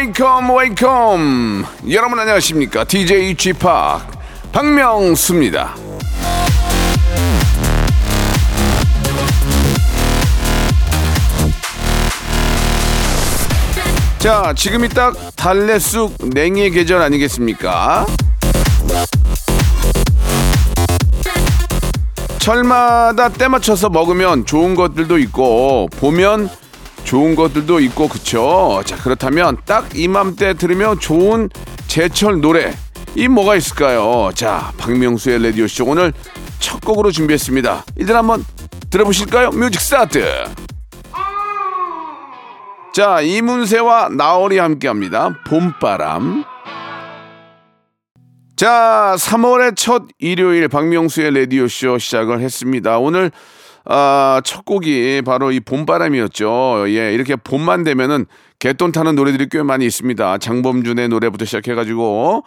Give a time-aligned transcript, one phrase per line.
[0.00, 2.84] Wake up wake up 여러분 안녕하십니까?
[2.84, 5.74] DJ g p o p 박명수입니다.
[14.18, 18.06] 자 지금이 딱 달래쑥 냉이의 계절 아니겠습니까?
[22.38, 26.48] 철마다 때 맞춰서 먹으면 좋은 것들도 있고 보면
[27.10, 28.82] 좋은 것들도 있고 그쵸?
[28.86, 31.48] 자 그렇다면 딱 이맘때 들으면 좋은
[31.88, 32.72] 제철 노래
[33.16, 34.30] 이 뭐가 있을까요?
[34.32, 36.12] 자 박명수의 라디오 쇼 오늘
[36.60, 37.84] 첫 곡으로 준비했습니다.
[37.96, 38.44] 일단 한번
[38.90, 39.50] 들어보실까요?
[39.50, 40.24] Music start!
[42.94, 45.34] 자 이문세와 나얼이 함께합니다.
[45.48, 46.44] 봄바람.
[48.54, 52.98] 자, 3월의 첫 일요일 박명수의 라디오 쇼 시작을 했습니다.
[52.98, 53.32] 오늘,
[53.84, 56.84] 아, 첫 곡이 바로 이 봄바람이었죠.
[56.88, 58.26] 예, 이렇게 봄만 되면은
[58.58, 60.38] 개돈 타는 노래들이 꽤 많이 있습니다.
[60.38, 62.44] 장범준의 노래부터 시작해가지고.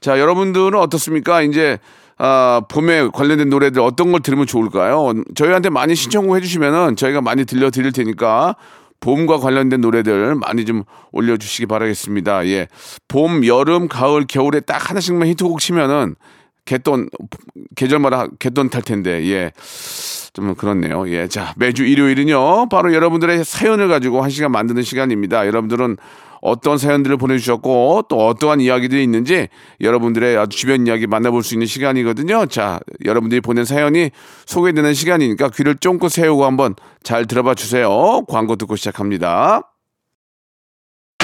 [0.00, 1.42] 자, 여러분들은 어떻습니까?
[1.42, 1.78] 이제,
[2.18, 5.12] 아, 봄에 관련된 노래들 어떤 걸 들으면 좋을까요?
[5.34, 8.54] 저희한테 많이 신청해 주시면은 저희가 많이 들려드릴 테니까
[9.00, 12.46] 봄과 관련된 노래들 많이 좀 올려주시기 바라겠습니다.
[12.46, 12.68] 예.
[13.08, 16.14] 봄, 여름, 가을, 겨울에 딱 하나씩만 히트곡 치면은
[16.66, 17.08] 개돈,
[17.74, 19.52] 계절마다 개돈 탈 텐데, 예.
[20.34, 21.08] 좀 그렇네요.
[21.08, 21.28] 예.
[21.28, 25.46] 자, 매주 일요일은요, 바로 여러분들의 사연을 가지고 한 시간 만드는 시간입니다.
[25.46, 25.96] 여러분들은
[26.42, 29.48] 어떤 사연들을 보내주셨고 또 어떠한 이야기들이 있는지
[29.80, 32.46] 여러분들의 아주 주변 이야기 만나볼 수 있는 시간이거든요.
[32.46, 34.10] 자, 여러분들이 보낸 사연이
[34.44, 38.22] 소개되는 시간이니까 귀를 쫑긋 세우고 한번 잘 들어봐 주세요.
[38.28, 39.62] 광고 듣고 시작합니다.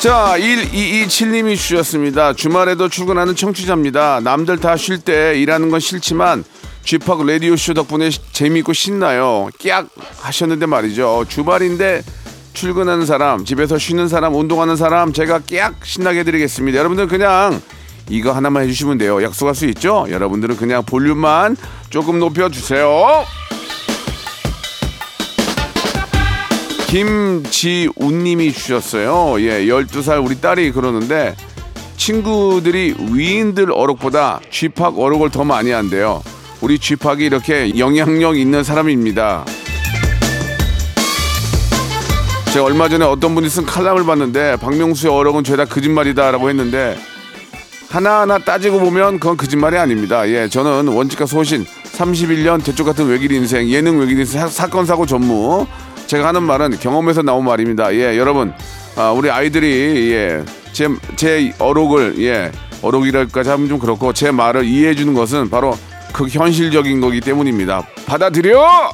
[0.00, 2.32] 자, 1227님이 주셨습니다.
[2.32, 4.20] 주말에도 출근하는 청취자입니다.
[4.20, 6.42] 남들 다 쉴 때 일하는 건 싫지만
[6.84, 9.48] 쥐팍 라디오쇼 덕분에 시- 재미있고 신나요.
[9.62, 9.88] 깍
[10.20, 11.26] 하셨는데 말이죠.
[11.28, 12.02] 주말인데
[12.54, 16.78] 출근하는 사람, 집에서 쉬는 사람, 운동하는 사람 제가 깍 신나게 해드리겠습니다.
[16.78, 17.60] 여러분들 그냥
[18.08, 19.22] 이거 하나만 해주시면 돼요.
[19.22, 20.06] 약속할 수 있죠?
[20.08, 21.56] 여러분들은 그냥 볼륨만
[21.90, 22.88] 조금 높여주세요.
[26.90, 29.40] 김지훈님이 주셨어요.
[29.40, 31.36] 예, 12살 우리 딸이 그러는데
[31.96, 36.20] 친구들이 위인들 어록보다 쥐팍 어록을 더 많이 한대요.
[36.60, 39.44] 우리 쥐팍이 이렇게 영향력 있는 사람입니다.
[42.52, 46.98] 제가 얼마 전에 어떤 분이 쓴 칼럼을 봤는데 박명수의 어록은 죄다 거짓말이다라고 했는데
[47.88, 50.28] 하나하나 따지고 보면 그건 거짓말이 아닙니다.
[50.28, 55.06] 예, 저는 원칙과 소신 31년 대쪽 같은 외길 인생, 예능 외길 인생, 사- 사건 사고
[55.06, 55.68] 전무.
[56.10, 57.94] 제가 하는 말은 경험에서 나온 말입니다.
[57.94, 58.52] 예, 여러분,
[58.96, 62.50] 아, 우리 아이들이 예, 제, 제 어록을 예,
[62.82, 65.78] 어록이랄까지 하면 좀 그렇고 제 말을 이해해 주는 것은 바로
[66.12, 67.86] 그 현실적인 거기 때문입니다.
[68.06, 68.90] 받아들여!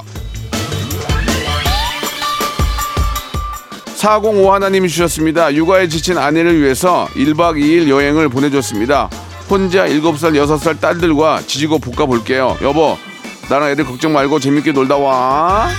[3.94, 5.54] 405 하나님이 주셨습니다.
[5.54, 9.08] 육아에 지친 아내를 위해서 1박 2일 여행을 보내줬습니다.
[9.48, 12.58] 혼자 7살, 6살 딸들과 지지고 볶아 볼게요.
[12.60, 12.98] 여보,
[13.48, 15.70] 나랑 애들 걱정 말고 재밌게 놀다 와.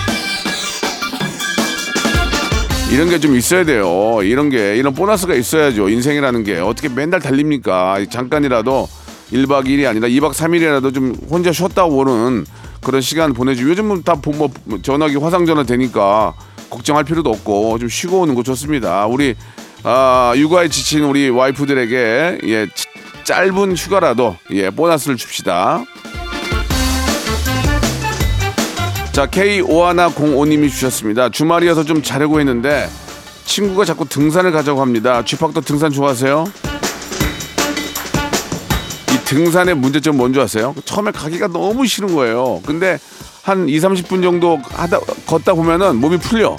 [2.91, 4.19] 이런 게 좀 있어야 돼요.
[4.23, 5.89] 이런 게, 이런 보너스가 있어야죠.
[5.89, 6.57] 인생이라는 게.
[6.59, 8.05] 어떻게 맨날 달립니까?
[8.09, 8.87] 잠깐이라도
[9.33, 12.45] 1박 2일이 아니라 2박 3일이라도 좀 혼자 쉬었다 오는
[12.81, 13.69] 그런 시간 보내주.
[13.69, 14.03] 요즘은
[14.63, 16.33] 뭐 전화기 화상전화 되니까
[16.69, 19.05] 걱정할 필요도 없고 좀 쉬고 오는 거 좋습니다.
[19.07, 19.35] 우리
[19.83, 22.85] 아, 육아에 지친 우리 와이프들에게 예, 치-
[23.25, 25.83] 짧은 휴가라도 예, 보너스를 줍시다.
[29.17, 31.29] 자, K5105님이 주셨습니다.
[31.29, 32.87] 주말이어서 좀 자려고 했는데
[33.45, 35.25] 친구가 자꾸 등산을 가자고 합니다.
[35.25, 36.45] 쥐팍도 등산 좋아하세요?
[39.11, 40.75] 이 등산의 문제점 뭔지 아세요?
[40.85, 42.61] 처음에 가기가 너무 싫은 거예요.
[42.63, 42.99] 근데
[43.41, 46.55] 한 2, 30분 정도 하다 걷다 보면은 몸이 풀려.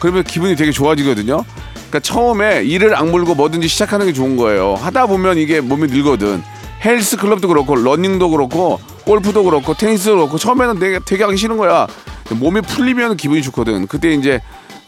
[0.00, 1.44] 그러면 기분이 되게 좋아지거든요.
[1.74, 4.74] 그러니까 처음에 이를 악물고 뭐든지 시작하는 게 좋은 거예요.
[4.74, 6.42] 하다 보면 이게 몸이 늘거든.
[6.84, 11.86] 헬스 클럽도 그렇고 러닝도 그렇고 골프도 그렇고 테니스도 그렇고 처음에는 되게 되게 하기 싫은 거야.
[12.30, 13.86] 몸이 풀리면 기분이 좋거든.
[13.86, 14.40] 그때 이제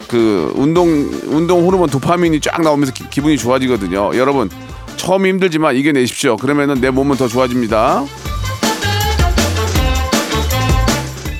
[0.08, 0.88] 그 운동
[1.26, 4.12] 운동 호르몬 도파민이 쫙 나오면서 기분이 좋아지거든요.
[4.14, 4.48] 여러분
[4.96, 6.36] 처음 힘들지만 이겨내십시오.
[6.36, 8.04] 그러면은 내 몸은 더 좋아집니다.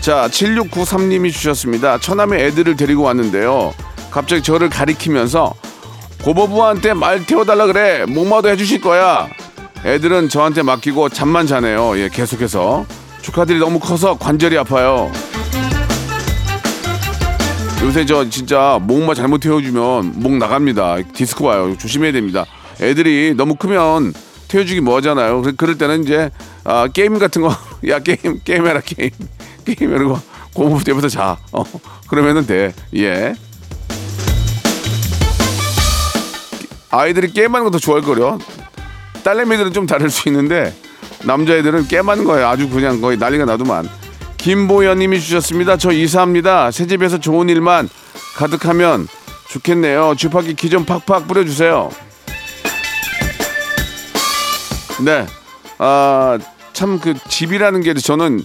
[0.00, 1.98] 자, 7693님이 주셨습니다.
[1.98, 3.72] 처남에 애들을 데리고 왔는데요.
[4.10, 5.54] 갑자기 저를 가리키면서
[6.24, 8.04] 고모부한테 말 태워달라 그래.
[8.06, 9.28] 목마도 해주실 거야.
[9.84, 11.98] 애들은 저한테 맡기고 잠만 자네요.
[11.98, 12.86] 예, 계속해서.
[13.22, 15.10] 조카들이 너무 커서 관절이 아파요.
[17.82, 20.98] 요새 저 진짜 목마 잘못 태워주면 목 나갑니다.
[21.14, 21.76] 디스크 와요.
[21.78, 22.44] 조심해야 됩니다.
[22.80, 24.12] 애들이 너무 크면
[24.46, 25.42] 태워주기 뭐하잖아요.
[25.56, 26.30] 그럴 때는 이제
[26.64, 27.48] 아, 게임 같은 거,
[27.88, 29.10] 야 게임 게임해라 게임,
[29.64, 30.20] 게임 이런 거
[30.54, 31.36] 고무부 때부터 자.
[31.50, 31.64] 어,
[32.06, 32.72] 그러면은 돼.
[32.96, 33.34] 예.
[36.90, 38.38] 아이들이 게임하는 거 더 좋아할 거려.
[39.24, 40.74] 딸내미들은 좀 다를 수 있는데
[41.24, 42.48] 남자애들은 게임하는 거예요.
[42.48, 43.88] 아주 그냥 거의 난리가 나도만.
[44.38, 45.76] 김보현님이 주셨습니다.
[45.76, 46.70] 저 이사합니다.
[46.72, 47.88] 새 집에서 좋은 일만
[48.36, 49.06] 가득하면
[49.48, 50.14] 좋겠네요.
[50.16, 51.90] 주파기 기 좀 팍팍 뿌려주세요.
[55.04, 55.26] 네.
[55.78, 56.38] 아,
[56.72, 58.42] 참 그 집이라는 게 저는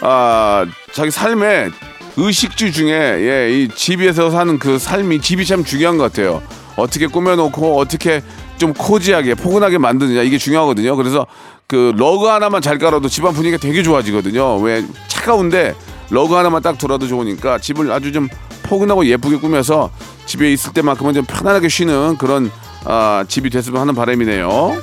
[0.00, 1.70] 아, 자기 삶의
[2.16, 6.42] 의식주 중에 예, 이 집에서 사는 그 삶이 집이 참 중요한 것 같아요.
[6.76, 8.22] 어떻게 꾸며놓고 어떻게
[8.62, 10.94] 좀 코지하게 포근하게 만드느냐 이게 중요하거든요.
[10.94, 11.26] 그래서
[11.66, 14.58] 그 러그 하나만 잘 깔아도 집안 분위기가 되게 좋아지거든요.
[14.58, 15.74] 왜 차가운데
[16.10, 18.28] 러그 하나만 딱 돌아도 좋으니까 집을 아주 좀
[18.62, 19.90] 포근하고 예쁘게 꾸며서
[20.26, 22.52] 집에 있을 때만큼은 좀 편안하게 쉬는 그런
[22.84, 24.76] 아, 집이 됐으면 하는 바람이네요.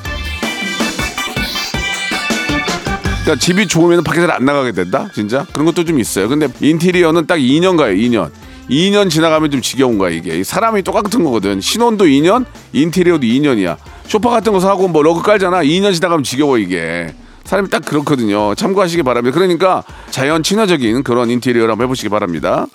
[3.24, 5.08] 그러니까 집이 좋으면 밖에서 안 나가게 된다?
[5.14, 5.46] 진짜?
[5.54, 6.28] 그런 것도 좀 있어요.
[6.28, 8.30] 근데 인테리어는 딱 2년 가요, 2년.
[8.70, 10.44] 2년 지나가면 좀 지겨운 거야, 이게.
[10.44, 11.60] 사람이 똑같은 거거든.
[11.60, 13.78] 신혼도 2년, 인테리어도 2년이야.
[14.08, 15.64] 쇼파 같은 거 사고 뭐 러그 깔잖아.
[15.64, 17.14] 2년 지나가면 지겨워, 이게.
[17.46, 18.54] 사람이 딱 그렇거든요.
[18.54, 19.34] 참고하시기 바랍니다.
[19.34, 22.68] 그러니까 자연 친화적인 그런 인테리어를 한번 해보시기 바랍니다.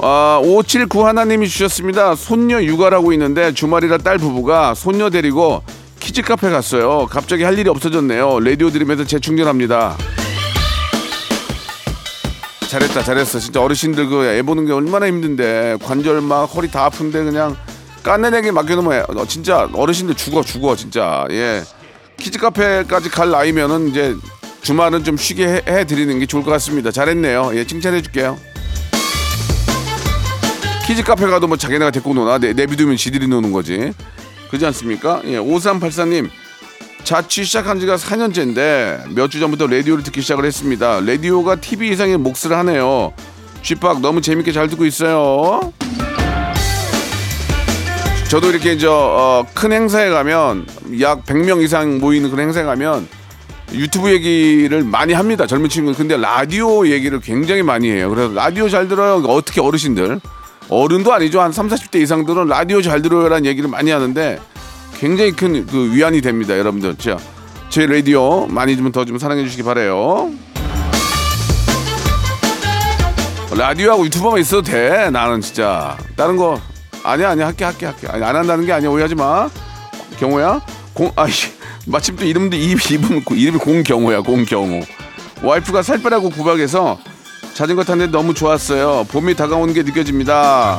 [0.00, 2.14] 아, 579 하나님이 주셨습니다.
[2.14, 5.62] 손녀 육아라고 있는데 주말이라 딸 부부가 손녀 데리고
[5.98, 7.06] 키즈 카페 갔어요.
[7.10, 8.40] 갑자기 할 일이 없어졌네요.
[8.40, 9.96] 라디오 들으면서 재충전합니다.
[12.68, 13.38] 잘했다, 잘했어.
[13.38, 17.56] 진짜 어르신들 그 애 보는 게 얼마나 힘든데 관절 막 허리 다 아픈데 그냥
[18.02, 21.26] 까내내게 맡겨놓으면 진짜 어르신들 죽어, 죽어 진짜.
[21.30, 21.62] 예,
[22.18, 24.14] 키즈 카페까지 갈 나이면은 이제
[24.62, 26.90] 주말은 좀 쉬게 해, 해드리는 게 좋을 것 같습니다.
[26.90, 27.52] 잘했네요.
[27.54, 28.38] 예, 칭찬해 줄게요.
[30.86, 33.92] 키즈 카페 가도 뭐 자기네가 데리고 노나 내, 내비두면 지들이 노는 거지.
[34.48, 35.20] 그렇지 않습니까?
[35.24, 36.28] 예, 5384님
[37.08, 41.00] 자취 시작한 지가 4년째인데 몇 주 전부터 라디오를 듣기 시작을 했습니다.
[41.00, 43.14] 라디오가 TV 이상의 몫을 하네요.
[43.62, 45.72] G-Park 너무 재밌게 잘 듣고 있어요.
[48.28, 50.66] 저도 이렇게 저 큰 행사에 가면
[51.00, 53.08] 약 100명 이상 모이는 그런 행사에 가면
[53.72, 55.46] 유튜브 얘기를 많이 합니다.
[55.46, 55.94] 젊은 친구.
[55.94, 58.10] 근데 라디오 얘기를 굉장히 많이 해요.
[58.10, 59.24] 그래서 라디오 잘 들어요.
[59.26, 60.20] 어떻게 어르신들
[60.68, 61.40] 어른도 아니죠.
[61.40, 64.38] 한 3, 40대 이상들은 라디오 잘 들어요라는 얘기를 많이 하는데
[64.98, 66.58] 굉장히 큰 그 위안이 됩니다.
[66.58, 66.96] 여러분들.
[66.96, 67.16] 자,
[67.70, 70.30] 제 라디오 많이 좀 더 좀 사랑해 주시기 바래요.
[73.56, 75.10] 라디오하고 유튜버만 있어도 돼.
[75.10, 76.60] 나는 진짜 다른 거
[77.02, 79.48] 아니야 아니야 할게 할게 할게 아니, 안 한다는 게 아니야 오해하지 마.
[80.18, 80.60] 경호야
[80.92, 81.52] 공 아씨
[81.86, 84.80] 마침 또 이름도 이 이름 이름이 공경호야 공경호.
[85.42, 86.98] 와이프가 살 빼라고 구박해서
[87.54, 89.04] 자전거 탔는데 너무 좋았어요.
[89.10, 90.78] 봄이 다가오는 게 느껴집니다.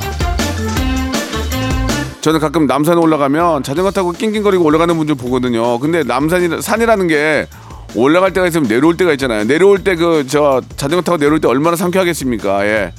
[2.30, 5.80] 저는 가끔 남산에 올라가면 자전거 타고 낑낑거리고 올라가는 분들 보거든요.
[5.80, 7.48] 근데 남산이 산이라는 게
[7.96, 9.46] 올라갈 때가 있으면 내려올 때가 있잖아요.
[9.46, 12.68] 내려올 때 그 저 자전거 타고 내려올 때 얼마나 상쾌하겠습니까?
[12.68, 12.94] 예.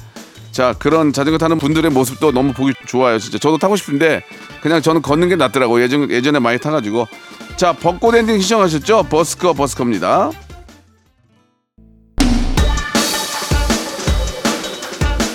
[0.51, 3.19] 자 그런 자전거 타는 분들의 모습도 너무 보기 좋아요.
[3.19, 4.21] 진짜 저도 타고 싶은데
[4.61, 5.81] 그냥 저는 걷는 게 낫더라고.
[5.81, 7.07] 예전 예전에 많이 타가지고
[7.55, 9.03] 자 벚꽃 엔딩 시청하셨죠?
[9.03, 10.31] 버스커 버스커입니다.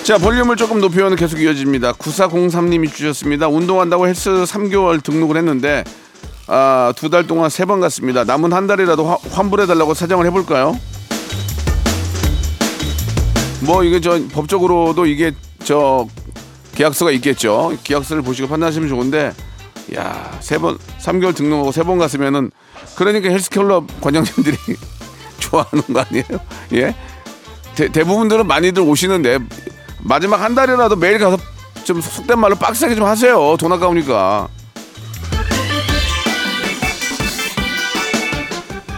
[0.07, 5.83] 자 볼륨을 조금 높이면 계속 이어집니다 9403님이 주셨습니다 운동한다고 헬스 3개월 등록을 했는데
[6.47, 10.79] 아, 두 달 동안 세 번 갔습니다 남은 한 달이라도 화- 환불해달라고 사정을 해볼까요?
[13.65, 15.33] 뭐 이게 저 법적으로도 이게
[15.65, 16.07] 저
[16.75, 19.33] 계약서가 있겠죠 계약서를 보시고 판단하시면 좋은데
[19.97, 22.51] 야 세 번 3개월 등록하고 세 번 갔으면은
[22.95, 24.55] 그러니까 헬스클럽 관장님들이
[25.39, 26.25] 좋아하는 거 아니에요?
[26.75, 26.95] 예?
[27.75, 29.39] 대, 대부분들은 많이들 오시는데
[29.99, 31.37] 마지막 한 달이라도 매일 가서
[31.83, 33.55] 좀 속된 말로 빡세게 좀 하세요.
[33.57, 34.47] 돈 아까우니까.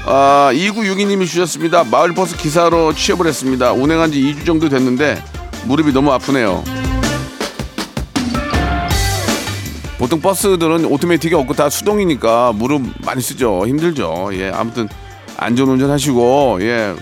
[0.06, 1.84] 아, 2962님이 주셨습니다.
[1.84, 3.74] 마을버스 기사로 취업을 했습니다.
[3.74, 5.24] 운행한 지 2주 정도 됐는데
[5.66, 6.64] 무릎이 너무 아프네요.
[10.00, 13.68] 보통 버스들은 오토매틱이 없고 다 수동이니까 무릎 많이 쓰죠.
[13.68, 14.30] 힘들죠.
[14.34, 14.88] 예, 아무튼
[15.38, 16.96] 안전 운전 하시고 예,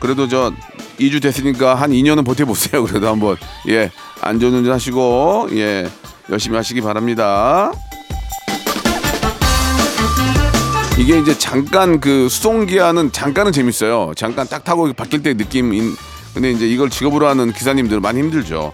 [0.00, 0.52] 그래도 저
[1.00, 2.84] 2주 됐으니까 한 2년은 버텨보세요.
[2.86, 3.36] 그래도 한번
[3.68, 3.90] 예,
[4.20, 5.88] 안전운전 하시고 예,
[6.30, 7.72] 열심히 하시기 바랍니다.
[10.98, 14.12] 이게 이제 잠깐 그 수송기아는 잠깐은 재밌어요.
[14.16, 15.96] 잠깐 딱 타고 바뀔 때 느낌인.
[16.34, 18.72] 근데 이제 이걸 직업으로 하는 기사님들 많이 힘들죠.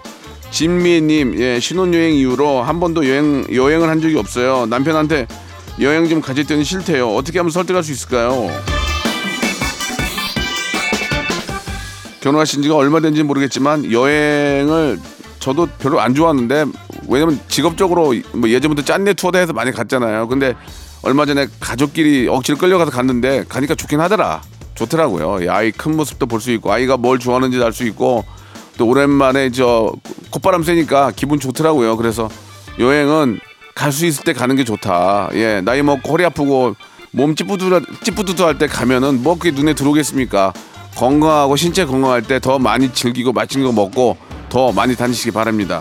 [0.51, 4.67] 진미님, 예, 신혼여행 이후로 한 번도 여행, 여행을 한 적이 없어요.
[4.67, 5.27] 남편한테
[5.81, 7.15] 여행 좀 가질 때는 싫대요.
[7.15, 8.51] 어떻게 하면 설득할 수 있을까요?
[12.27, 14.99] 결혼하신 지가 얼마 된지 모르겠지만 여행을
[15.39, 16.65] 저도 별로 안 좋아하는데
[17.09, 20.27] 왜냐면 직업적으로 뭐 예전부터 짠내 투어다 해서 많이 갔잖아요.
[20.27, 20.55] 근데
[21.03, 24.43] 얼마 전에 가족끼리 억지로 끌려가서 갔는데 가니까 좋긴 하더라.
[24.75, 25.45] 좋더라고요.
[25.45, 28.25] 이 아이 큰 모습도 볼 수 있고 아이가 뭘 좋아하는지 알 수 있고
[28.77, 29.93] 또 오랜만에 저
[30.31, 31.97] 콧바람 쐬니까 기분 좋더라고요.
[31.97, 32.29] 그래서
[32.81, 33.39] 여행은
[33.77, 35.29] 갈 수 있을 때 가는 게 좋다.
[35.35, 36.75] 예, 나이 먹고 허리 아프고
[37.13, 40.53] 몸 찌뿌두 찌뿌두두 할 때 가면은 뭐 그게 눈에 들어오겠습니까?
[40.97, 44.17] 건강하고 신체 건강할 때 더 많이 즐기고 맛있는 거 먹고
[44.49, 45.81] 더 많이 다니시기 바랍니다.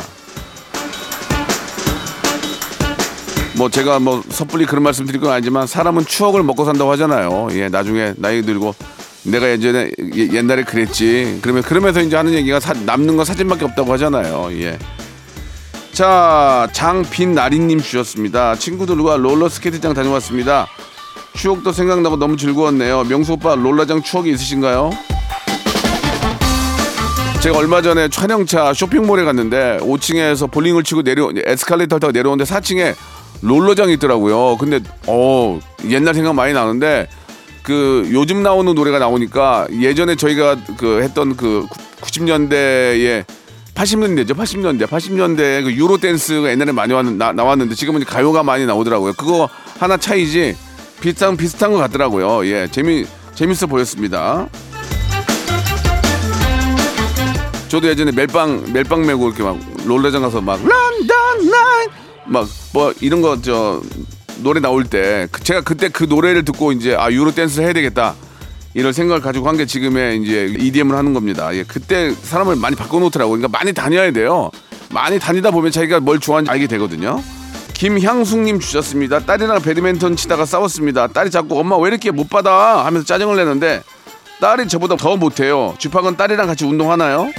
[3.57, 7.47] 뭐 제가 뭐 섣불리 그런 말씀 드릴 건 아니지만 사람은 추억을 먹고 산다고 하잖아요.
[7.51, 8.75] 예, 나중에 나이 들고
[9.23, 11.39] 내가 예전에 예- 옛날에 그랬지.
[11.41, 14.49] 그러면 그러면서 이제 하는 얘기가 사- 남는 건 사진밖에 없다고 하잖아요.
[14.59, 14.77] 예.
[15.93, 18.55] 자, 장빈나리님 주셨습니다.
[18.57, 20.67] 친구들과 롤러 스케이트장 다녀왔습니다.
[21.35, 23.03] 추억도 생각나고 너무 즐거웠네요.
[23.03, 24.89] 명수 오빠 롤러장 추억이 있으신가요?
[27.41, 32.95] 제가 얼마 전에 촬영차 쇼핑몰에 갔는데 5층에서 볼링을 치고 내려 에스컬레이터 타고 내려오는데 4층에
[33.41, 34.57] 롤러장이 있더라고요.
[34.57, 37.07] 근데 어 옛날 생각 많이 나는데
[37.61, 41.67] 그 요즘 나오는 노래가 나오니까 예전에 저희가 그 했던 그
[42.01, 43.25] 90년대에
[43.75, 44.31] 80년대죠.
[44.31, 44.87] 80년대.
[44.87, 49.13] 80년대 그 유로 댄스가 옛날에 많이 나왔는데 지금은 가요가 많이 나오더라고요.
[49.13, 50.55] 그거 하나 차이지
[51.01, 52.45] 비슷한 비슷한 것 같더라고요.
[52.47, 52.67] 예.
[52.71, 54.47] 재미 재밌어 보였습니다.
[57.67, 61.89] 저도 예전에 멜빵 멜빵 메고 이렇게 막 롤러장 가서 막 런던 라인
[62.25, 63.81] 막뭐 이런 거 저
[64.37, 68.15] 노래 나올 때 그- 제가 그때 그 노래를 듣고 이제 아 유로 댄스 해야 되겠다
[68.73, 71.53] 이런 생각을 가지고 한 게 지금의 이제 EDM을 하는 겁니다.
[71.55, 73.37] 예, 그때 사람을 많이 바꿔놓더라고요.
[73.39, 74.51] 그러니까 많이 다녀야 돼요.
[74.91, 77.21] 많이 다니다 보면 자기가 뭘 좋아하는지 알게 되거든요.
[77.75, 79.19] 김향숙님 주셨습니다.
[79.19, 81.07] 딸이랑 배드민턴 치다가 싸웠습니다.
[81.07, 83.83] 딸이 자꾸 엄마 왜 이렇게 못 받아 하면서 짜증을 내는데
[84.39, 85.75] 딸이 저보다 더 못해요.
[85.77, 87.29] 쥐팍은 딸이랑 같이 운동하나요?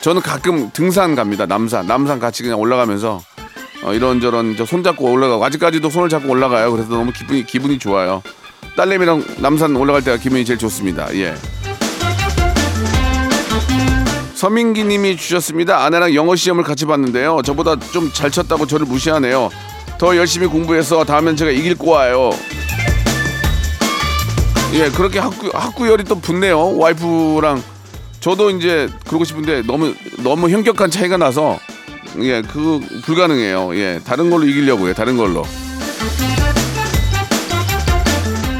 [0.00, 1.46] 저는 가끔 등산 갑니다.
[1.46, 1.86] 남산.
[1.86, 3.20] 남산 같이 그냥 올라가면서
[3.84, 6.72] 어, 이런저런 저 손잡고 올라가고 아직까지도 손을 잡고 올라가요.
[6.72, 8.22] 그래서 너무 기분이 기분이 좋아요.
[8.76, 11.14] 딸내미랑 남산 올라갈 때가 기분이 제일 좋습니다.
[11.14, 11.34] 예.
[14.36, 15.82] 서민기 님이 주셨습니다.
[15.84, 17.40] 아내랑 영어 시험을 같이 봤는데요.
[17.42, 19.48] 저보다 좀 잘 쳤다고 저를 무시하네요.
[19.98, 22.30] 더 열심히 공부해서 다음엔 제가 이길 거예요.
[24.74, 26.76] 예, 그렇게 학구, 학구열이 또 붙네요.
[26.76, 27.62] 와이프랑
[28.20, 31.58] 저도 이제 그러고 싶은데 너무 너무 현격한 차이가 나서
[32.20, 33.74] 예, 그 불가능해요.
[33.76, 34.92] 예, 다른 걸로 이기려고요.
[34.92, 35.44] 다른 걸로.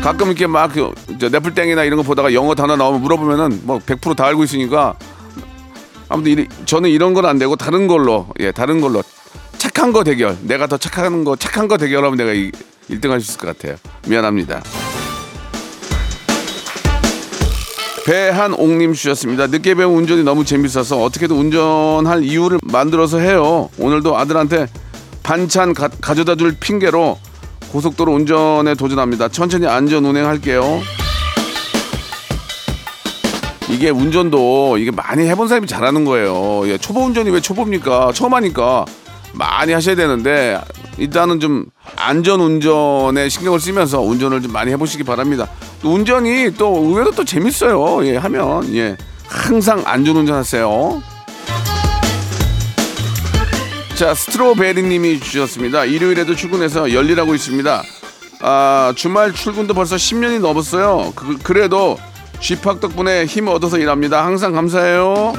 [0.03, 0.91] 가끔 이렇게 막 그,
[1.21, 4.95] 저 넷플땡이나 이런 거 보다가 영어 단어 나오면 물어보면은 뭐 100%다 알고 있으니까
[6.09, 9.03] 아무튼 이, 저는 이런 건 안 되고 다른 걸로 예, 다른 걸로
[9.59, 10.37] 착한 거 대결.
[10.43, 12.51] 내가 더 착한 거 착한 거 대결하면 내가 이,
[12.91, 13.77] 1등 할 수 있을 것 같아요.
[14.07, 14.63] 미안합니다.
[18.05, 19.49] 배한옥님 주셨습니다.
[19.49, 23.69] 늦게 배운 운전이 너무 재밌어서 어떻게든 운전할 이유를 만들어서 해요.
[23.79, 24.69] 오늘도 아들한테
[25.25, 27.19] 반찬 가, 가져다 줄 핑계로
[27.73, 29.29] 고속도로 운전에 도전합니다.
[29.29, 30.81] 천천히 안전 운행할게요.
[33.69, 36.69] 이게 운전도 이게 많이 해본 사람이 잘하는 거예요.
[36.69, 38.13] 예, 초보 운전이 왜 초보입니까?
[38.15, 38.85] 처음 하니까
[39.33, 40.61] 많이 하셔야 되는데
[40.99, 45.49] 일단은 좀 안전 운전에 신경을 쓰면서 운전을 좀 많이 해보시기 바랍니다.
[45.83, 48.07] 또 운전이 또 의외로 또 재밌어요.
[48.07, 48.97] 예, 하면 예,
[49.27, 51.03] 항상 안전 운전하세요.
[53.97, 55.87] 자, 스트로베리님이 주셨습니다.
[55.87, 57.83] 일요일에도 출근해서 열일하고 있습니다.
[58.43, 61.13] 아, 주말 출근도 벌써 10년이 넘었어요.
[61.17, 61.97] 그, 그래도
[62.41, 64.25] 쥐팍 덕분에 힘 얻어서 일합니다.
[64.25, 65.33] 항상 감사해요.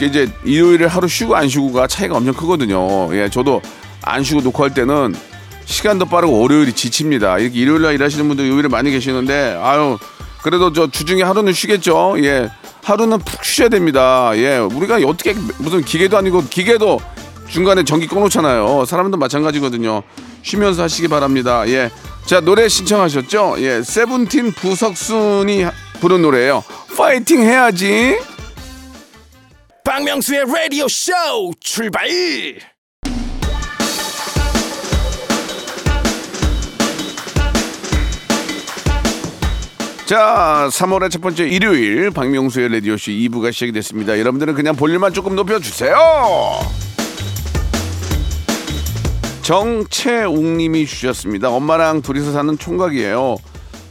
[0.00, 3.14] 이제 일요일에 하루 쉬고 안 쉬고가 차이가 엄청 크거든요.
[3.14, 3.62] 예, 저도
[4.02, 5.14] 안 쉬고 녹화할 때는
[5.64, 7.38] 시간도 빠르고 월요일이 지칩니다.
[7.38, 9.98] 이렇게 일요일 날 일하시는 분들 요일에 많이 계시는데 아유
[10.42, 12.16] 그래도 저 주중에 하루는 쉬겠죠.
[12.18, 12.50] 예,
[12.82, 14.32] 하루는 푹 쉬어야 됩니다.
[14.34, 17.00] 예, 우리가 어떻게 무슨 기계도 아니고 기계도
[17.48, 18.84] 중간에 전기 꺼놓잖아요.
[18.84, 20.02] 사람도 마찬가지거든요.
[20.42, 21.62] 쉬면서 하시기 바랍니다.
[21.68, 21.90] 예,
[22.26, 23.56] 자 노래 신청하셨죠?
[23.58, 25.66] 예, 세븐틴 부석순이
[26.00, 26.64] 부른 노래예요.
[26.96, 28.18] 파이팅 해야지.
[29.84, 31.12] 박명수의 라디오 쇼
[31.60, 32.08] 출발
[40.06, 44.18] 자, 3월의 첫 번째 일요일 박명수의 라디오 쇼 2부가 시작이 됐습니다.
[44.18, 45.96] 여러분들은 그냥 볼륨만 조금 높여 주세요.
[49.42, 51.50] 정채웅님이 주셨습니다.
[51.50, 53.36] 엄마랑 둘이서 사는 총각이에요.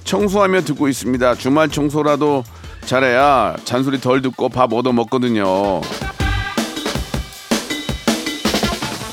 [0.05, 1.35] 청소하며 듣고 있습니다.
[1.35, 2.43] 주말 청소라도
[2.85, 5.81] 잘해야 잔소리 덜 듣고 밥 얻어 먹거든요.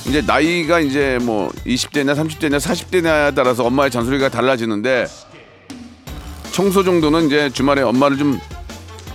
[0.07, 5.07] 이제 나이가 이제 뭐 20대냐 30대냐 40대냐에 따라서 엄마의 잔소리가 달라지는데
[6.52, 8.40] 청소 정도는 이제 주말에 엄마를 좀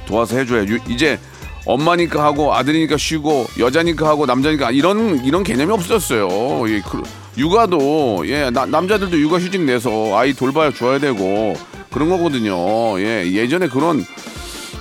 [0.06, 1.20] 도와서 해줘야 유- 이제
[1.66, 6.28] 엄마니까 하고 아들이니까 쉬고 여자니까 하고 남자니까 이런 이런 개념이 없어졌어요.
[6.70, 7.02] 예, 그,
[7.38, 11.56] 육아도 예 나- 남자들도 육아 휴직 내서 아이 돌봐야 줘야 되고
[11.92, 13.00] 그런 거거든요.
[13.00, 14.06] 예 예전에 그런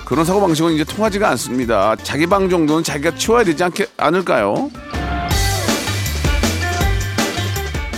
[0.05, 1.95] 그런 사고 방식은 이제 통하지가 않습니다.
[2.03, 4.69] 자기 방 정도는 자기가 치워야 되지 않게 않을까요?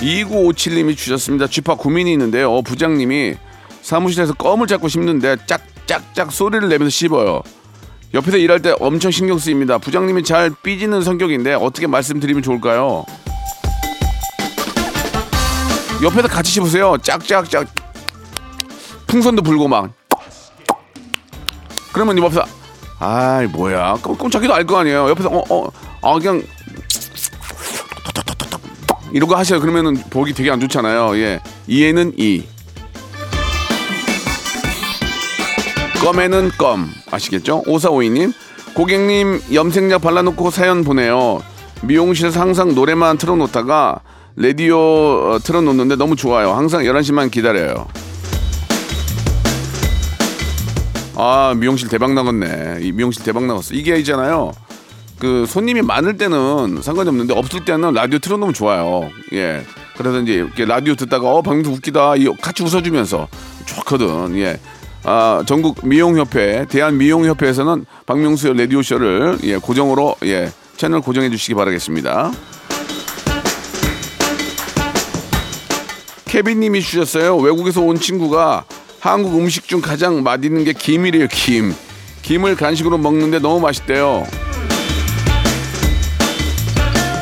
[0.01, 1.47] 2957님이 주셨습니다.
[1.47, 2.51] 쥐파 고민이 있는데요.
[2.53, 3.33] 어, 부장님이
[3.81, 7.41] 사무실에서 껌을 잡고 씹는데 짝짝짝 소리를 내면서 씹어요.
[8.15, 9.77] 옆에서 일할 때 엄청 신경 쓰입니다.
[9.77, 13.05] 부장님이 잘 삐지는 성격인데 어떻게 말씀드리면 좋을까요?
[16.01, 16.97] 옆에서 같이 씹으세요.
[17.01, 17.67] 짝짝짝
[19.07, 19.91] 풍선도 불고 막
[21.93, 22.43] 그러면 옆에서
[22.99, 25.09] 아이 뭐야 꼼- 꼼짝이도 알 거 아니에요.
[25.09, 25.69] 옆에서 어어
[26.01, 26.41] 아 그냥
[29.11, 29.59] 이러고 하셔요.
[29.59, 31.17] 그러면은 보기 되게 안 좋잖아요.
[31.17, 31.41] 예.
[31.67, 32.43] 이에는 이.
[36.05, 36.87] 껌에는 껌.
[37.09, 37.63] 아시겠죠?
[37.65, 38.31] 오사오이님.
[38.75, 41.41] 고객님 염색약 발라놓고 사연 보내요.
[41.81, 44.01] 미용실에서 항상 노래만 틀어놓다가
[44.35, 46.53] 라디오 어, 틀어놓는데 너무 좋아요.
[46.53, 47.87] 항상 11시만 기다려요.
[51.15, 52.81] 아, 미용실 대박 나갔네.
[52.81, 53.73] 이 미용실 대박 나갔어.
[53.73, 54.51] 이게 있잖아요.
[55.17, 59.09] 그 손님이 많을 때는 상관이 없는데 없을 때는 라디오 틀어놓으면 좋아요.
[59.33, 59.63] 예.
[59.97, 63.27] 그래서 이제 라디오 듣다가 어 방금 웃기다 이 같이 웃어주면서
[63.65, 64.37] 좋거든.
[64.37, 64.59] 예.
[65.07, 72.31] 아 전국 미용협회 대한 미용협회에서는 박명수의 라디오 쇼를 예 고정으로 예 채널 고정해 주시기 바라겠습니다.
[76.25, 77.37] 케빈님이 주셨어요.
[77.37, 78.65] 외국에서 온 친구가
[78.99, 81.27] 한국 음식 중 가장 맛있는 게 김이래요.
[81.31, 81.75] 김.
[82.23, 84.25] 김을 간식으로 먹는데 너무 맛있대요.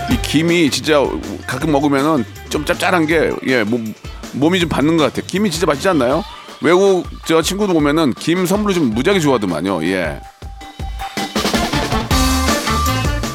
[0.10, 1.06] 이 김이 진짜
[1.46, 3.94] 가끔 먹으면은 좀 짭짤한 게 예, 몸,
[4.32, 5.26] 몸이 좀 받는 것 같아요.
[5.28, 6.24] 김이 진짜 맛있지 않나요?
[6.64, 9.84] 외국 저 친구들 보면은 김 선물로 좀 무지하게 좋아하더만요.
[9.86, 10.22] 예.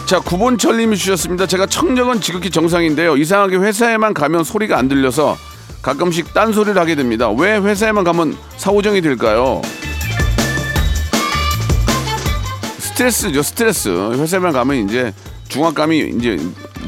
[0.06, 1.46] 자, 구본철님이 주셨습니다.
[1.46, 3.18] 제가 청력은 지극히 정상인데요.
[3.18, 5.36] 이상하게 회사에만 가면 소리가 안 들려서
[5.82, 7.30] 가끔씩 딴 소리를 하게 됩니다.
[7.30, 9.60] 왜 회사에만 가면 사오정이 될까요?
[12.78, 13.90] 스트레스죠, 스트레스.
[14.14, 15.12] 회사에만 가면 이제
[15.48, 16.38] 중압감이 이제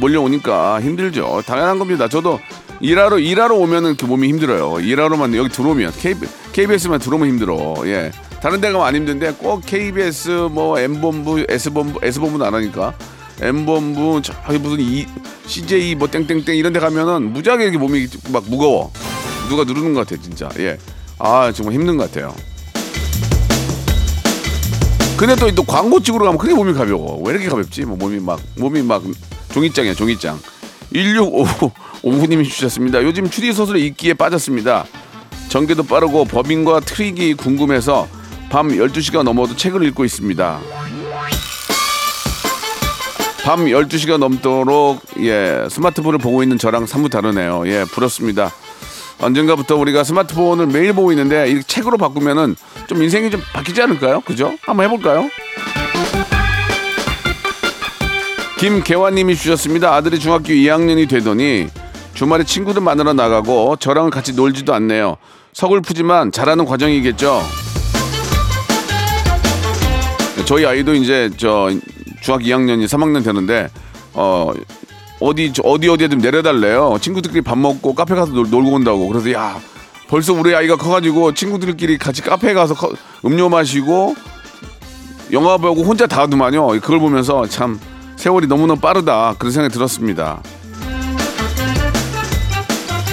[0.01, 1.43] 몰려오니까 힘들죠.
[1.47, 2.09] 당연한 겁니다.
[2.09, 2.41] 저도
[2.81, 4.81] 일하러 일하러 오면은 그 몸이 힘들어요.
[4.81, 5.93] 일하러만 여기 들어오면
[6.53, 7.75] KBS만 들어오면 힘들어.
[7.85, 8.11] 예.
[8.41, 12.95] 다른 데 가면 안 힘든데 꼭 KBS 뭐 M본부, S본부, S본부는 안 하니까
[13.41, 15.07] M본부 저기 무슨 이
[15.47, 18.93] CJ 뭐 땡땡땡 이런 데 가면은 무지하게 이렇게 몸이 막 무거워.
[19.49, 20.49] 누가 누르는 것 같아, 진짜.
[20.59, 20.79] 예.
[21.19, 22.35] 아, 정말 힘든 것 같아요.
[25.17, 27.21] 근데 또, 또 광고 찍으러 가면 그게 몸이 가벼워.
[27.23, 27.85] 왜 이렇게 가볍지?
[27.85, 29.03] 뭐 몸이 막, 몸이 막
[29.53, 30.39] 종이장이야, 종이장.
[30.93, 33.03] 1655님이 주셨습니다.
[33.03, 34.85] 요즘 추리소설의 읽기에 빠졌습니다.
[35.49, 38.09] 전개도 빠르고 법인과 트릭이 궁금해서
[38.51, 40.61] 밤 12시가 넘어도 책을 읽고 있습니다.
[43.45, 47.67] 밤 12시가 넘도록 예, 스마트폰을 보고 있는 저랑 사뭇 다르네요.
[47.67, 48.53] 예, 부럽습니다.
[49.21, 54.21] 언젠가부터 우리가 스마트폰을 매일 보고 있는데 이 책으로 바꾸면은 좀 인생이 좀 바뀌지 않을까요?
[54.21, 54.55] 그죠?
[54.63, 55.29] 한번 해볼까요?
[58.61, 59.95] 김계환님이 주셨습니다.
[59.95, 61.69] 아들이 중학교 2학년이 되더니
[62.13, 65.17] 주말에 친구들 만나러 나가고 저랑은 같이 놀지도 않네요.
[65.55, 67.43] 서글프지만 잘하는 과정이겠죠.
[70.45, 71.71] 저희 아이도 이제 저
[72.21, 73.69] 중학교 2학년이 3학년 되는데
[74.13, 74.53] 어
[75.21, 76.99] 어디 저 어디 어디에 좀 내려달래요.
[77.01, 79.09] 친구들끼리 밥 먹고 카페 가서 놀, 놀고 온다고.
[79.09, 79.59] 그래서 야
[80.09, 82.93] 벌써 우리 아이가 커가지고 친구들끼리 같이 카페 가서 커-
[83.25, 84.15] 음료 마시고
[85.33, 86.67] 영화 보고 혼자 다 하더만요.
[86.81, 87.81] 그걸 보면서 참
[88.21, 90.43] 세월이 너무너무 빠르다 그런 생각이 들었습니다.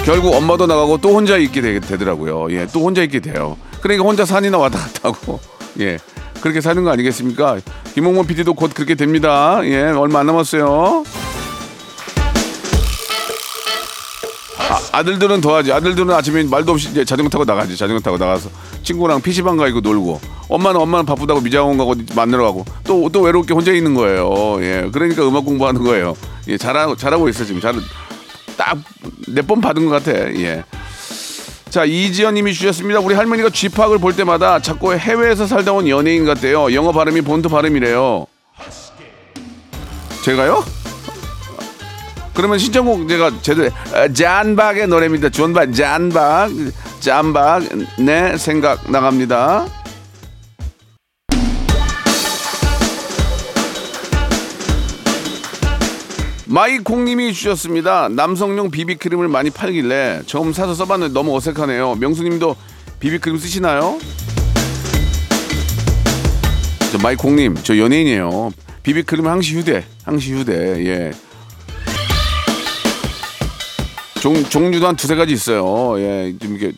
[0.04, 2.52] 결국 엄마도 나가고 또 혼자 있게 되, 되더라고요.
[2.52, 3.56] 예, 또 혼자 있게 돼요.
[3.80, 5.40] 그러니까 혼자 산이나 왔다 갔다 하고
[5.80, 5.96] 예,
[6.42, 7.60] 그렇게 사는 거 아니겠습니까?
[7.94, 9.60] 김홍범 PD도 곧 그렇게 됩니다.
[9.64, 11.04] 예, 얼마 안 남았어요.
[14.98, 15.72] 아, 아들들은 더하지.
[15.72, 17.76] 아들들은 아침에 말도 없이 이제 자전거 타고 나가지.
[17.76, 18.50] 자전거 타고 나가서
[18.82, 20.20] 친구랑 PC방 가고 놀고.
[20.48, 24.58] 엄마는 엄마는 바쁘다고 미장원 가고 만나러 가고 또 또 외롭게 혼자 있는 거예요.
[24.60, 24.88] 예.
[24.92, 26.14] 그러니까 음악 공부하는 거예요.
[26.48, 26.56] 예.
[26.58, 27.60] 잘하고 잘하고 있어 지금.
[27.60, 27.74] 잘
[28.56, 28.76] 딱
[29.28, 30.12] 몇 번 받은 것 같아.
[30.34, 30.64] 예.
[31.70, 32.98] 자 이지연님이 주셨습니다.
[33.00, 36.72] 우리 할머니가 쥐팍을 볼 때마다 자꾸 해외에서 살다 온 연예인 같대요.
[36.74, 38.26] 영어 발음이 본토 발음이래요.
[40.24, 40.64] 제가요?
[42.38, 45.28] 그러면 신청곡 제가 제대로 어, 잔박의 노래입니다.
[45.28, 46.52] 존박 잔박
[47.00, 47.64] 잔박
[47.98, 49.66] 내 생각 나갑니다.
[56.46, 58.08] 마이콩님이 주셨습니다.
[58.08, 61.96] 남성용 비비크림을 많이 팔길래 처음 사서 써봤는데 너무 어색하네요.
[61.96, 62.54] 명수님도
[63.00, 63.98] 비비크림 쓰시나요?
[66.92, 68.52] 저 마이콩님 저 연예인이에요.
[68.84, 70.86] 비비크림 항시 휴대, 항시 휴대.
[70.86, 71.27] 예.
[74.20, 75.98] 종, 종류도 한 두세 가지 있어요.
[76.00, 76.72] 예, 좀 이게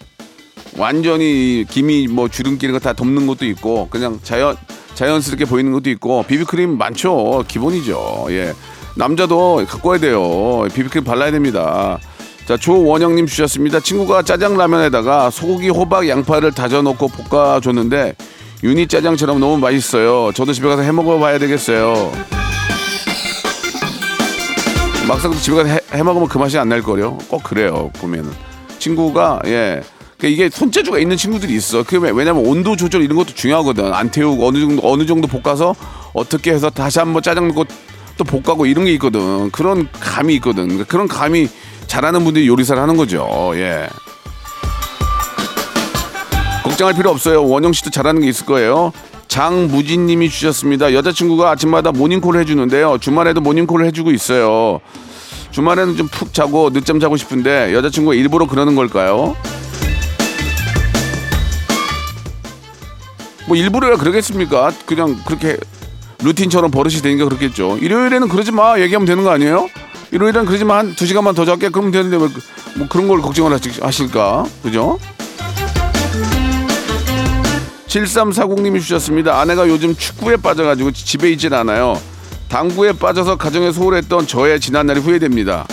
[0.76, 4.56] 완전히 김이 뭐 주름끼는 거다 덮는 것도 있고 그냥 자연
[4.94, 7.44] 자연스럽게 보이는 것도 있고 비비크림 많죠.
[7.48, 8.26] 기본이죠.
[8.30, 8.52] 예.
[8.96, 10.66] 남자도 갖고 와야 돼요.
[10.74, 11.98] 비비크림 발라야 됩니다.
[12.46, 13.80] 자, 조원영님 주셨습니다.
[13.80, 18.16] 친구가 짜장라면에다가 소고기, 호박, 양파를 다져놓고 볶아줬는데
[18.62, 20.32] 유니 짜장처럼 너무 맛있어요.
[20.34, 22.39] 저도 집에 가서 해 먹어봐야 되겠어요.
[25.10, 27.18] 막상 집에 가서 해, 해 먹으면 그 맛이 안 날 거요.
[27.28, 27.90] 꼭 그래요.
[27.94, 28.30] 보면은
[28.78, 29.82] 친구가 예.
[30.16, 31.82] 그러니까 이게 손재주가 있는 친구들이 있어.
[31.82, 33.92] 그 왜- 왜냐면 온도 조절 이런 것도 중요하거든.
[33.92, 35.74] 안 태우고 어느 정도 어느 정도 볶아서
[36.12, 37.64] 어떻게 해서 다시 한번 짜장 넣고
[38.18, 39.50] 또 볶아고 이런 게 있거든.
[39.50, 40.64] 그런 감이 있거든.
[40.68, 41.48] 그러니까 그런 감이
[41.88, 43.26] 잘하는 분들이 요리사를 하는 거죠.
[43.54, 43.88] 예.
[46.62, 47.44] 걱정할 필요 없어요.
[47.44, 48.92] 원영 씨도 잘하는 게 있을 거예요.
[49.34, 50.92] 장무진 님이 주셨습니다.
[50.92, 52.98] 여자친구가 아침마다 모닝콜을 해주는데요.
[53.00, 54.80] 주말에도 모닝콜을 해주고 있어요.
[55.52, 59.36] 주말에는 좀 푹 자고 늦잠 자고 싶은데 여자친구가 일부러 그러는 걸까요?
[63.46, 64.72] 뭐 일부러야 그러겠습니까?
[64.84, 65.56] 그냥 그렇게
[66.22, 67.78] 루틴처럼 버릇이 되니까 그렇겠죠.
[67.80, 69.68] 일요일에는 그러지 마 얘기하면 되는 거 아니에요?
[70.10, 72.28] 일요일에는 그러지 마 한 두 시간만 더 잘게 그러면 되는데 왜
[72.76, 74.44] 뭐 그런 걸 걱정을 하실까?
[74.62, 74.96] 그죠?
[77.90, 79.40] 7340님이 주셨습니다.
[79.40, 82.00] 아내가 요즘 축구에 빠져가지고 집에 있질 않아요.
[82.48, 85.66] 당구에 빠져서 가정에 소홀했던 저의 지난날이 후회됩니다.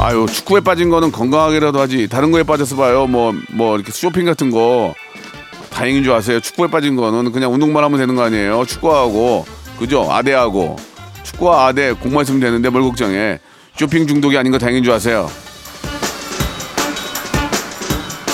[0.00, 2.08] 아유 축구에 빠진 거는 건강하게라도 하지.
[2.08, 3.06] 다른 거에 빠져서 봐요.
[3.06, 4.94] 뭐뭐 이렇게 쇼핑 같은 거.
[5.70, 6.40] 다행인 줄 아세요?
[6.40, 8.64] 축구에 빠진 거는 그냥 운동만 하면 되는 거 아니에요?
[8.66, 9.46] 축구하고
[9.78, 10.06] 그죠?
[10.10, 10.76] 아대하고.
[11.22, 13.38] 축구와 아대 공만 있으면 되는데 뭘 걱정해.
[13.76, 15.30] 쇼핑 중독이 아닌 거 다행인 줄 아세요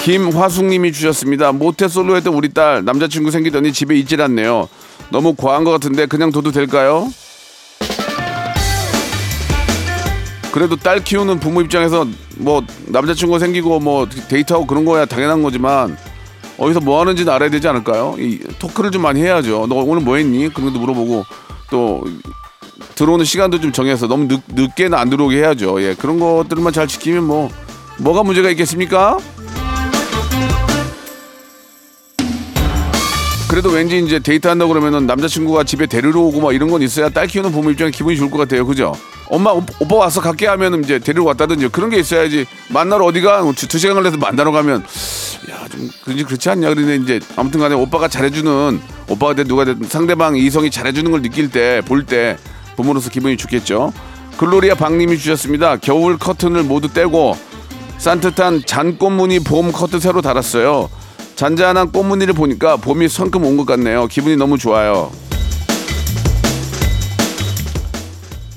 [0.04, 4.68] 김화숙님이 주셨습니다 모태솔로 했던 우리 딸 남자친구 생기더니 집에 있질 않네요
[5.10, 7.10] 너무 과한 것 같은데 그냥 둬도 될까요?
[10.52, 15.96] 그래도 딸 키우는 부모 입장에서 뭐 남자친구 생기고 뭐 데이트하고 그런 거야 당연한 거지만
[16.58, 18.14] 어디서 뭐 하는지는 알아야 되지 않을까요?
[18.18, 19.66] 이 토크를 좀 많이 해야죠.
[19.68, 20.48] 너 오늘 뭐 했니?
[20.50, 21.24] 그런 것도 물어보고
[21.70, 22.04] 또
[22.94, 25.82] 들어오는 시간도 좀 정해서 너무 늦, 늦게는 안 들어오게 해야죠.
[25.82, 27.50] 예, 그런 것들만 잘 지키면 뭐
[27.98, 29.18] 뭐가 문제가 있겠습니까?
[33.54, 37.52] 그래도 왠지 이제 데이트한다 그러면은 남자친구가 집에 데리러 오고 막 이런 건 있어야 딸 키우는
[37.52, 38.66] 부모 입장에 기분이 좋을 것 같아요.
[38.66, 38.92] 그죠?
[39.28, 43.68] 엄마 오, 오빠 와서 갈게 하면은 이제 데리러 왔다든지 그런 게 있어야지 만나러 어디가 두,
[43.68, 44.82] 두 시간 걸려서 만나러 가면
[45.48, 49.78] 야 좀 그런지 그렇지 않냐 그런데 이제 아무튼 간에 오빠가 잘해주는 오빠가 된 누가 된
[49.88, 52.36] 상대방 이성이 잘해주는 걸 느낄 때 볼 때
[52.74, 53.92] 부모로서 기분이 좋겠죠.
[54.36, 55.76] 글로리아 박님이 주셨습니다.
[55.76, 57.36] 겨울 커튼을 모두 떼고
[57.98, 60.90] 산뜻한 잔꽃무늬 봄 커튼 새로 달았어요.
[61.36, 64.06] 잔잔한 꽃무늬를 보니까 봄이 성큼 온 것 같네요.
[64.06, 65.10] 기분이 너무 좋아요.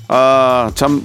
[0.07, 1.03] 아, 참,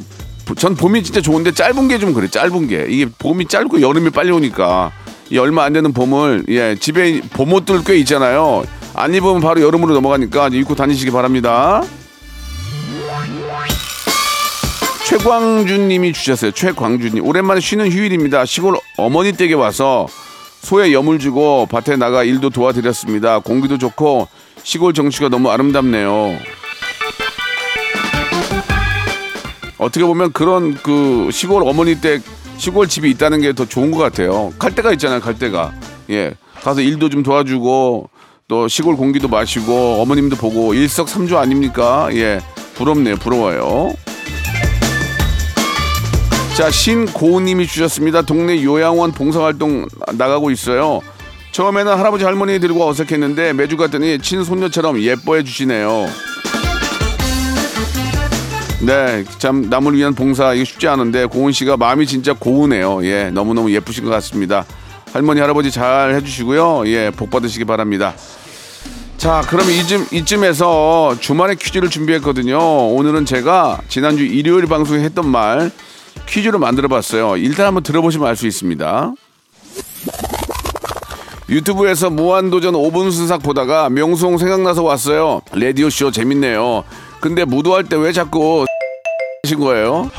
[0.56, 2.28] 전 봄이 진짜 좋은데 짧은 게 좀 그래.
[2.28, 2.86] 짧은 게.
[2.88, 4.92] 이게 봄이 짧고 여름이 빨리 오니까.
[5.30, 8.64] 이 얼마 안 되는 봄을, 예, 집에 봄옷들 꽤 있잖아요.
[8.94, 11.82] 안 입으면 바로 여름으로 넘어가니까 입고 다니시기 바랍니다.
[15.06, 16.50] 최광준 님이 주셨어요.
[16.52, 17.26] 최광준 님.
[17.26, 18.44] 오랜만에 쉬는 휴일입니다.
[18.44, 20.06] 시골 어머니 댁에 와서
[20.62, 23.40] 소에 염을 주고 밭에 나가 일도 도와드렸습니다.
[23.40, 24.28] 공기도 좋고
[24.62, 26.36] 시골 정취가 너무 아름답네요.
[29.78, 32.22] 어떻게 보면 그런 그 시골 어머니 댁
[32.56, 34.52] 시골 집이 있다는 게 더 좋은 것 같아요.
[34.58, 35.20] 갈 데가 있잖아요.
[35.20, 35.72] 갈 데가
[36.10, 38.08] 예 가서 일도 좀 도와주고
[38.46, 42.08] 또 시골 공기도 마시고 어머님도 보고 일석삼조 아닙니까?
[42.12, 42.40] 예
[42.74, 43.16] 부럽네요.
[43.16, 43.92] 부러워요.
[46.62, 48.22] 자, 신고우님이 주셨습니다.
[48.22, 51.00] 동네 요양원 봉사활동 나가고 있어요.
[51.50, 56.06] 처음에는 할아버지 할머니 들고 어색했는데 매주 갔더니 친손녀처럼 예뻐해 주시네요.
[58.86, 63.04] 네, 참 남을 위한 봉사 이게 쉽지 않은데 고은 씨가 마음이 진짜 고우네요.
[63.06, 64.64] 예, 너무 너무 예쁘신 것 같습니다.
[65.12, 66.84] 할머니 할아버지 잘 해주시고요.
[66.86, 68.14] 예, 복 받으시기 바랍니다.
[69.16, 72.56] 자, 그럼 이쯤 이쯤에서 주말에 퀴즈를 준비했거든요.
[72.94, 75.72] 오늘은 제가 지난주 일요일 방송에 했던 말
[76.26, 77.36] 퀴즈로 만들어봤어요.
[77.36, 79.12] 일단 한번 들어보시면 알 수 있습니다.
[81.48, 85.42] 유튜브에서 무한도전 5분 순삭 보다가 명수홍 생각나서 왔어요.
[85.52, 86.84] 라디오 쇼 재밌네요.
[87.20, 88.64] 근데 무도할 때 왜 자꾸
[89.44, 90.10] 하신 거예요?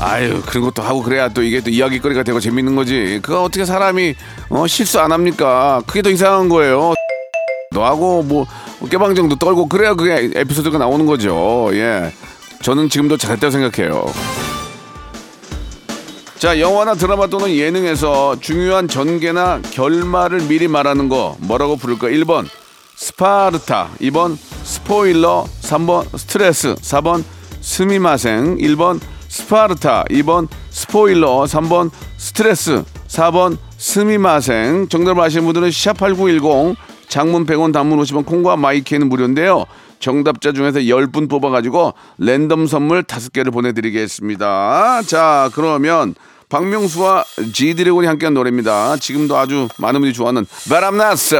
[0.00, 3.20] 아유 그런 것도 하고 그래야 또 이게 또 이야기거리가 되고 재밌는 거지.
[3.22, 4.14] 그거 어떻게 사람이
[4.50, 5.80] 어, 실수 안 합니까?
[5.86, 6.94] 그게 더 이상한 거예요.
[7.70, 8.46] 너 하고 뭐
[8.90, 11.70] 깨방정도 떨고 그래야 그게 에피소드가 나오는 거죠.
[11.72, 12.12] 예.
[12.62, 14.04] 저는 지금도 잘했다고 생각해요.
[16.38, 22.08] 자, 영화나 드라마 또는 예능에서 중요한 전개나 결말을 미리 말하는 거 뭐라고 부를까?
[22.08, 22.46] 1번
[22.96, 27.24] 스파르타, 2번 스포일러, 3번 스트레스, 4번
[27.60, 34.88] すみません, 1번 스파르타, 2번 스포일러, 3번 스트레스, 4번 すみません.
[34.88, 36.76] 정답을 아시는 분들은 샵8910
[37.08, 39.64] 장문 100원 단문 50원 콩과 my K는 무료인데요.
[39.98, 45.02] 정답자 중에서 10분 뽑아가지고 랜덤 선물 5개를 보내드리겠습니다.
[45.06, 46.14] 자, 그러면
[46.48, 48.96] 박명수와 지드래곤이 함께한 노래입니다.
[48.96, 51.36] 지금도 아주 많은 분들이 좋아하는 바람났어.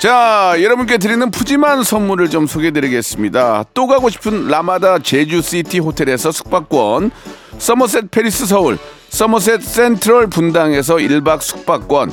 [0.00, 3.64] 자, 여러분께 드리는 푸짐한 선물을 좀 소개해드리겠습니다.
[3.74, 7.10] 또 가고 싶은 라마다 제주시티 호텔에서 숙박권,
[7.58, 8.78] 서머셋 팰리스 서울,
[9.10, 12.12] 서머셋 센트럴 분당에서 1박 숙박권,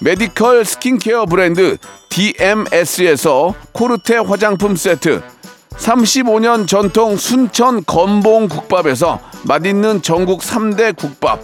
[0.00, 1.78] 메디컬 스킨케어 브랜드
[2.10, 5.22] DMS에서 코르테 화장품 세트,
[5.70, 11.40] 35년 전통 순천 건봉 국밥에서 맛있는 전국 3대 국밥,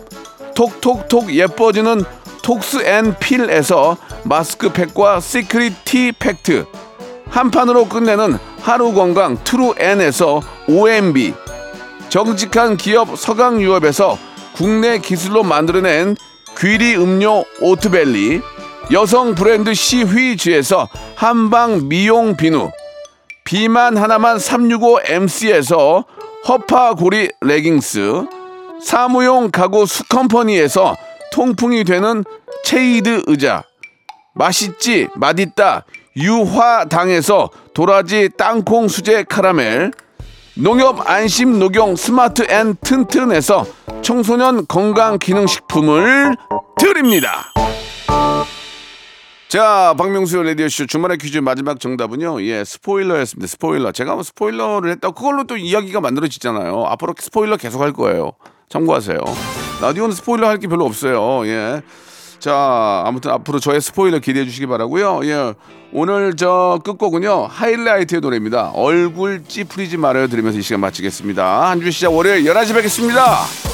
[0.55, 2.05] 톡톡톡 예뻐지는
[2.43, 6.67] 톡스앤필에서 마스크팩과 시크릿 티 팩트,
[7.31, 11.35] 한 판으로 끝내는 하루 건강 트루엔에서 OMB,
[12.11, 14.19] 정직한 기업 서강유업에서
[14.55, 16.17] 국내 기술로 만들어낸
[16.59, 18.41] 귀리 음료 오트벨리,
[18.93, 22.71] 여성 브랜드 시휘즈에서 한방 미용 비누,
[23.45, 26.05] 비만 하나만 365MC에서
[26.49, 28.27] 허파고리 레깅스,
[28.85, 30.97] 사무용 가구 수컴퍼니에서
[31.33, 32.25] 통풍이 되는
[32.65, 33.65] 체이드 의자,
[34.35, 35.85] 맛있지 맛있다
[36.17, 39.91] 유화당에서 도라지 땅콩 수제 카라멜,
[40.55, 43.65] 농협 안심 녹용 스마트 앤 튼튼에서
[44.03, 46.37] 청소년 건강 기능 식품을
[46.79, 47.53] 드립니다.
[49.49, 52.43] 자, 박명수의 라디오쇼 주말의 퀴즈 마지막 정답은요.
[52.43, 53.47] 예, 스포일러였습니다.
[53.47, 53.93] 스포일러.
[53.93, 55.11] 제가 뭐 스포일러를 했다.
[55.11, 56.85] 그걸로 또 이야기가 만들어지잖아요.
[56.87, 58.33] 앞으로 스포일러 계속 할 거예요.
[58.71, 59.19] 참고하세요.
[59.83, 61.47] 라디오는 스포일러 할 게 별로 없어요.
[61.47, 61.83] 예.
[62.43, 65.21] 자, 아무튼 앞으로 저의 스포일러 기대해 주시기 바라고요.
[65.27, 65.55] 예.
[65.93, 67.47] 오늘 저 끝곡은요.
[67.49, 68.73] 하이라이트의 노래입니다.
[68.75, 71.71] 얼굴 찌푸리지 말아요 들으면서 이 시간 마치겠습니다.
[71.71, 73.72] 한 주 시작 월요일 11시 뵙겠습니다.